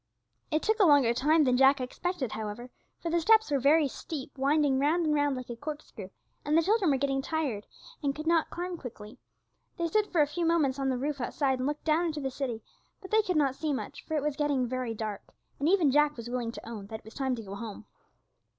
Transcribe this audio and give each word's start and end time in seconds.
It 0.49 0.63
took 0.63 0.79
a 0.79 0.85
longer 0.85 1.13
time 1.13 1.43
than 1.43 1.57
Jack 1.57 1.79
expected, 1.79 2.31
however, 2.31 2.71
for 3.03 3.11
the 3.11 3.21
steps 3.21 3.51
were 3.51 3.59
very 3.59 3.87
steep, 3.87 4.35
winding 4.35 4.79
round 4.79 5.05
and 5.05 5.13
round 5.13 5.35
like 5.37 5.51
a 5.51 5.55
corkscrew, 5.55 6.09
and 6.43 6.57
the 6.57 6.63
children 6.63 6.89
were 6.89 7.21
tired, 7.21 7.67
and 8.01 8.15
could 8.15 8.25
not 8.25 8.49
climb 8.49 8.77
quickly. 8.79 9.19
They 9.77 9.85
stood 9.89 10.07
for 10.07 10.21
a 10.21 10.25
few 10.25 10.43
moments 10.43 10.79
on 10.79 10.89
the 10.89 10.97
roof 10.97 11.21
outside 11.21 11.59
and 11.59 11.67
looked 11.67 11.83
down 11.85 12.07
into 12.07 12.19
the 12.19 12.31
city, 12.31 12.63
but 12.99 13.11
they 13.11 13.21
could 13.21 13.37
not 13.37 13.53
see 13.55 13.73
much, 13.73 14.03
for 14.07 14.15
it 14.17 14.23
was 14.23 14.35
getting 14.35 14.65
very 14.65 14.95
dark, 14.95 15.35
and 15.59 15.69
even 15.69 15.91
Jack 15.91 16.17
was 16.17 16.31
willing 16.31 16.51
to 16.53 16.67
own 16.67 16.87
that 16.87 17.01
it 17.01 17.05
was 17.05 17.13
time 17.13 17.35
to 17.35 17.43
go 17.43 17.53
home. 17.53 17.85